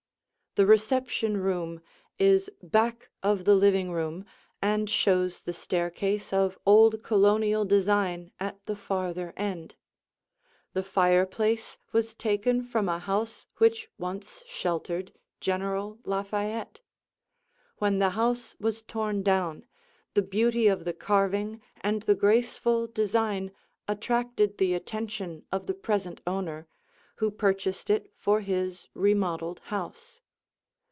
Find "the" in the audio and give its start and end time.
0.55-0.65, 3.45-3.55, 5.43-5.53, 8.65-8.75, 10.73-10.83, 17.99-18.09, 20.15-20.21, 20.83-20.91, 22.01-22.13, 24.57-24.73, 25.67-25.73